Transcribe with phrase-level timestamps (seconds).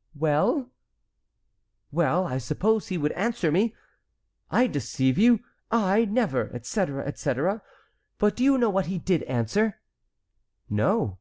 [0.14, 0.68] '""Well?"
[1.90, 3.74] "Well, I supposed he would answer me:
[4.50, 5.40] 'I deceive you!
[5.70, 6.04] I!
[6.04, 6.50] never!
[6.54, 7.62] etc., etc.'
[8.18, 9.80] But do you know what he did answer?"
[10.68, 11.20] "No."